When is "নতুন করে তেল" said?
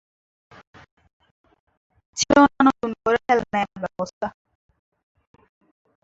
2.67-3.39